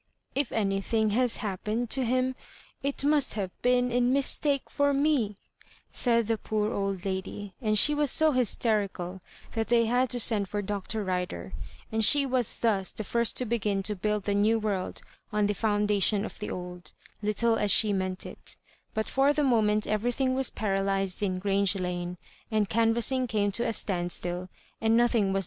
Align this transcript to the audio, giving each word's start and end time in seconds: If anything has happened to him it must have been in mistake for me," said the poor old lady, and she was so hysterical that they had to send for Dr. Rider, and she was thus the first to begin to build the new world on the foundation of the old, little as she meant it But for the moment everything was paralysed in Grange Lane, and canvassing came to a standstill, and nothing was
If 0.33 0.51
anything 0.51 1.11
has 1.11 1.37
happened 1.45 1.91
to 1.91 2.03
him 2.03 2.33
it 2.81 3.03
must 3.03 3.35
have 3.35 3.51
been 3.61 3.91
in 3.91 4.11
mistake 4.11 4.67
for 4.67 4.95
me," 4.95 5.35
said 5.91 6.25
the 6.25 6.39
poor 6.39 6.73
old 6.73 7.05
lady, 7.05 7.53
and 7.61 7.77
she 7.77 7.93
was 7.93 8.09
so 8.09 8.31
hysterical 8.31 9.21
that 9.53 9.67
they 9.67 9.85
had 9.85 10.09
to 10.09 10.19
send 10.19 10.49
for 10.49 10.63
Dr. 10.63 11.03
Rider, 11.03 11.53
and 11.91 12.03
she 12.03 12.25
was 12.25 12.61
thus 12.61 12.91
the 12.93 13.03
first 13.03 13.35
to 13.37 13.45
begin 13.45 13.83
to 13.83 13.95
build 13.95 14.23
the 14.23 14.33
new 14.33 14.57
world 14.57 15.03
on 15.31 15.45
the 15.45 15.53
foundation 15.53 16.25
of 16.25 16.39
the 16.39 16.49
old, 16.49 16.93
little 17.21 17.57
as 17.57 17.69
she 17.69 17.93
meant 17.93 18.25
it 18.25 18.57
But 18.95 19.05
for 19.05 19.33
the 19.33 19.43
moment 19.43 19.85
everything 19.85 20.33
was 20.33 20.49
paralysed 20.49 21.21
in 21.21 21.37
Grange 21.37 21.75
Lane, 21.75 22.17
and 22.49 22.67
canvassing 22.67 23.27
came 23.27 23.51
to 23.51 23.67
a 23.67 23.71
standstill, 23.73 24.49
and 24.81 24.97
nothing 24.97 25.31
was 25.31 25.39